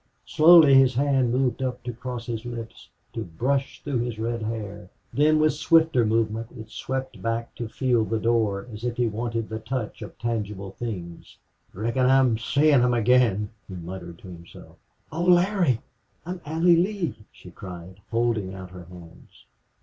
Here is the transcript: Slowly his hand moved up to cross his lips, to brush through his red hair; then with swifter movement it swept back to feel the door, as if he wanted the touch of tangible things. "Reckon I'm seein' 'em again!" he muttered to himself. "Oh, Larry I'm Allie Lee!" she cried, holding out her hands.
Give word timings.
Slowly 0.25 0.73
his 0.73 0.95
hand 0.95 1.31
moved 1.31 1.61
up 1.61 1.83
to 1.83 1.93
cross 1.93 2.25
his 2.25 2.43
lips, 2.43 2.89
to 3.13 3.23
brush 3.23 3.83
through 3.83 3.99
his 3.99 4.17
red 4.17 4.41
hair; 4.41 4.89
then 5.13 5.37
with 5.39 5.53
swifter 5.53 6.07
movement 6.07 6.47
it 6.57 6.71
swept 6.71 7.21
back 7.21 7.53
to 7.53 7.67
feel 7.67 8.03
the 8.03 8.17
door, 8.17 8.67
as 8.73 8.83
if 8.83 8.97
he 8.97 9.05
wanted 9.05 9.47
the 9.47 9.59
touch 9.59 10.01
of 10.01 10.17
tangible 10.17 10.71
things. 10.71 11.37
"Reckon 11.71 12.07
I'm 12.07 12.39
seein' 12.39 12.81
'em 12.81 12.95
again!" 12.95 13.51
he 13.67 13.75
muttered 13.75 14.17
to 14.17 14.27
himself. 14.29 14.77
"Oh, 15.11 15.23
Larry 15.23 15.81
I'm 16.25 16.41
Allie 16.47 16.77
Lee!" 16.77 17.23
she 17.31 17.51
cried, 17.51 18.01
holding 18.09 18.55
out 18.55 18.71
her 18.71 18.85
hands. 18.85 19.45